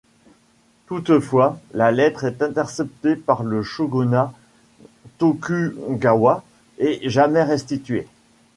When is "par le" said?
3.15-3.61